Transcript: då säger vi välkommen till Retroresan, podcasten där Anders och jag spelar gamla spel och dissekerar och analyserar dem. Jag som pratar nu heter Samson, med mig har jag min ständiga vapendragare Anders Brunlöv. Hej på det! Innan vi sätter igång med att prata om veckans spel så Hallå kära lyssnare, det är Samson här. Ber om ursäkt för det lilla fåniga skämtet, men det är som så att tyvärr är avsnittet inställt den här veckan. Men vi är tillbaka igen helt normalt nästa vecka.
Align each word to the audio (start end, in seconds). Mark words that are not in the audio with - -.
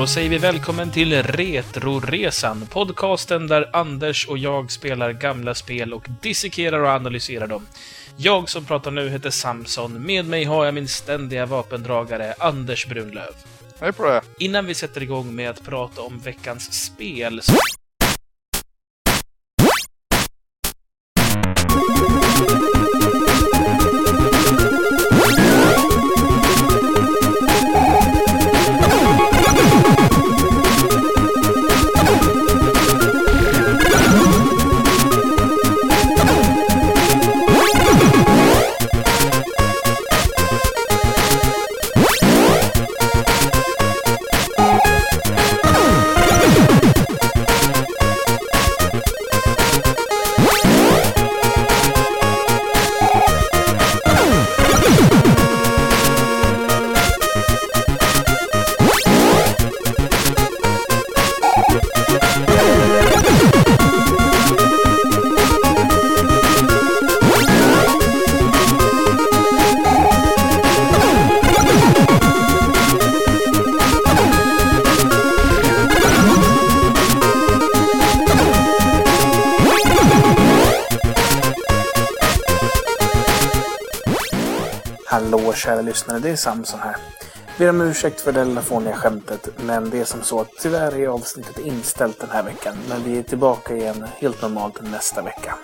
då 0.00 0.06
säger 0.06 0.30
vi 0.30 0.38
välkommen 0.38 0.90
till 0.90 1.22
Retroresan, 1.22 2.66
podcasten 2.66 3.46
där 3.46 3.70
Anders 3.72 4.28
och 4.28 4.38
jag 4.38 4.70
spelar 4.70 5.12
gamla 5.12 5.54
spel 5.54 5.94
och 5.94 6.06
dissekerar 6.20 6.80
och 6.80 6.88
analyserar 6.88 7.46
dem. 7.46 7.66
Jag 8.16 8.48
som 8.48 8.64
pratar 8.64 8.90
nu 8.90 9.08
heter 9.08 9.30
Samson, 9.30 10.06
med 10.06 10.24
mig 10.24 10.44
har 10.44 10.64
jag 10.64 10.74
min 10.74 10.88
ständiga 10.88 11.46
vapendragare 11.46 12.34
Anders 12.38 12.86
Brunlöv. 12.86 13.32
Hej 13.80 13.92
på 13.92 14.06
det! 14.06 14.22
Innan 14.38 14.66
vi 14.66 14.74
sätter 14.74 15.02
igång 15.02 15.34
med 15.34 15.50
att 15.50 15.64
prata 15.64 16.02
om 16.02 16.18
veckans 16.18 16.84
spel 16.84 17.42
så 17.42 17.52
Hallå 85.10 85.52
kära 85.52 85.82
lyssnare, 85.82 86.18
det 86.18 86.30
är 86.30 86.36
Samson 86.36 86.80
här. 86.80 86.96
Ber 87.58 87.70
om 87.70 87.80
ursäkt 87.80 88.20
för 88.20 88.32
det 88.32 88.44
lilla 88.44 88.62
fåniga 88.62 88.96
skämtet, 88.96 89.48
men 89.56 89.90
det 89.90 90.00
är 90.00 90.04
som 90.04 90.22
så 90.22 90.40
att 90.40 90.50
tyvärr 90.62 90.98
är 90.98 91.08
avsnittet 91.08 91.58
inställt 91.58 92.20
den 92.20 92.30
här 92.30 92.42
veckan. 92.42 92.76
Men 92.88 93.04
vi 93.04 93.18
är 93.18 93.22
tillbaka 93.22 93.76
igen 93.76 94.04
helt 94.16 94.42
normalt 94.42 94.82
nästa 94.82 95.22
vecka. 95.22 95.54